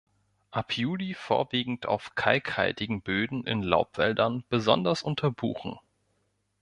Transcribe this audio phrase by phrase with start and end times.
[0.49, 5.77] Ab Juli vorwiegend auf kalkhaltigen Böden in Laubwäldern, besonders unter Buchen.